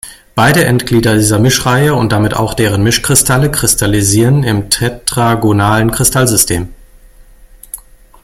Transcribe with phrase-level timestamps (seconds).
[0.33, 6.69] Beide Endglieder dieser Mischreihe und damit auch deren Mischkristalle kristallisieren im tetragonalen Kristallsystem.